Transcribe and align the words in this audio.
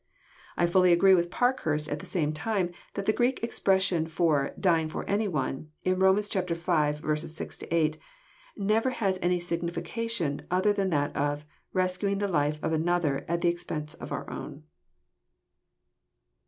I 0.57 0.65
ftiUy 0.65 0.91
agree 0.91 1.13
with 1.13 1.29
Parkhurst, 1.29 1.87
at 1.87 1.99
the 1.99 2.07
same 2.07 2.33
time, 2.33 2.71
that 2.95 3.05
the 3.05 3.13
Greek 3.13 3.43
expression 3.43 4.07
for" 4.07 4.49
dying 4.59 4.87
for 4.87 5.07
any 5.07 5.27
one," 5.27 5.69
in 5.83 5.99
Rom. 5.99 6.15
v. 6.15 6.23
6— 6.23 7.63
8, 7.71 7.97
never 8.57 8.89
has 8.89 9.19
any 9.21 9.37
signification 9.37 10.41
other 10.49 10.73
than 10.73 10.89
that 10.89 11.15
of" 11.15 11.45
rescuing 11.71 12.17
the 12.17 12.27
life 12.27 12.57
of 12.63 12.73
another 12.73 13.23
at 13.27 13.41
the 13.41 13.49
expense 13.49 13.93
of 13.93 14.11
our 14.11 14.27
own." 14.27 14.63